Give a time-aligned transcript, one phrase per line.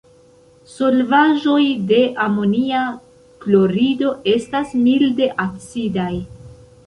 [0.75, 2.79] Solvaĵoj de amonia
[3.45, 6.11] klorido estas milde acidaj.